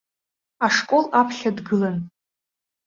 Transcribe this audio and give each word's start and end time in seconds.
Ашкол 0.65 1.05
аԥхьа 1.19 1.51
дгылан. 1.57 1.97